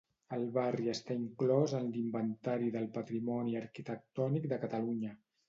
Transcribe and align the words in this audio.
El 0.35 0.43
barri 0.53 0.87
està 0.93 1.17
inclòs 1.23 1.75
en 1.79 1.85
l'Inventari 1.97 2.73
del 2.77 2.89
Patrimoni 2.97 3.55
Arquitectònic 3.61 4.51
de 4.55 4.61
Catalunya. 4.67 5.15